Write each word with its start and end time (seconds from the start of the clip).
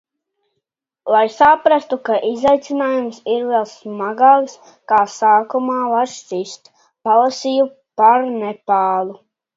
Lai 1.15 1.25
saprastu, 1.33 1.99
ka 2.07 2.15
izaicinājums 2.29 3.19
ir 3.33 3.45
vēl 3.51 3.67
smagāks, 3.73 4.57
kā 4.93 5.03
sākumā 5.17 5.77
var 5.93 6.11
šķist. 6.15 6.73
Palasīju 7.09 7.69
par 8.03 8.29
Nepālu. 8.43 9.17